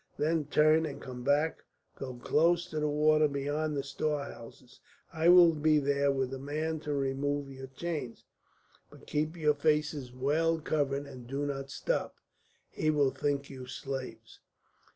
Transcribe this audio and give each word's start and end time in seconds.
Then 0.17 0.45
turn 0.45 0.87
and 0.87 0.99
come 0.99 1.21
back, 1.23 1.59
go 1.95 2.15
close 2.15 2.65
to 2.71 2.79
the 2.79 2.87
water 2.89 3.27
beyond 3.27 3.77
the 3.77 3.83
storehouses. 3.83 4.79
I 5.13 5.29
will 5.29 5.53
be 5.53 5.77
there 5.77 6.11
with 6.11 6.33
a 6.33 6.39
man 6.39 6.79
to 6.79 6.93
remove 6.95 7.51
your 7.51 7.67
chains. 7.67 8.23
But 8.89 9.05
keep 9.05 9.37
your 9.37 9.53
faces 9.53 10.11
well 10.11 10.57
covered 10.59 11.05
and 11.05 11.27
do 11.27 11.45
not 11.45 11.69
stop. 11.69 12.15
He 12.71 12.89
will 12.89 13.11
think 13.11 13.47
you 13.51 13.67
slaves." 13.67 14.39